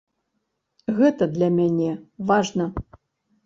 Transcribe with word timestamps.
Гэта 1.01 1.29
для 1.37 1.51
мяне 1.59 1.91
важна. 2.35 2.71